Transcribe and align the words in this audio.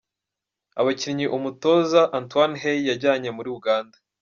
Abakinnyi 0.79 1.25
umutoza 1.37 2.01
Antoine 2.17 2.55
Hey 2.61 2.77
yajyanye 2.89 3.29
muri 3.37 3.49
Uganda. 3.57 3.95